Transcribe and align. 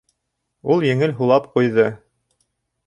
Ул 0.75 0.87
еңел 0.87 1.15
һулап 1.21 1.47
ҡуйҙы. 1.57 1.87